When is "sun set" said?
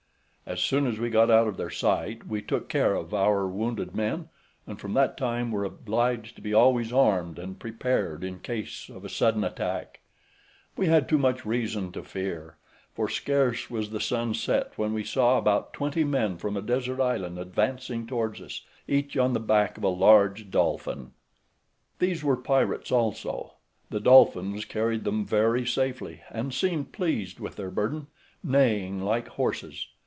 14.01-14.77